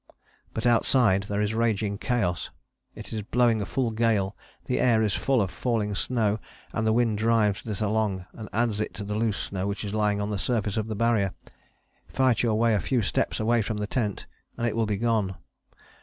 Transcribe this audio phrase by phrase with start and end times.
[0.55, 2.49] But outside there is raging chaos.
[2.95, 4.35] It is blowing a full gale:
[4.65, 6.39] the air is full of falling snow,
[6.73, 9.93] and the wind drives this along and adds to it the loose snow which is
[9.93, 11.35] lying on the surface of the Barrier.
[12.07, 14.25] Fight your way a few steps away from the tent,
[14.57, 15.35] and it will be gone.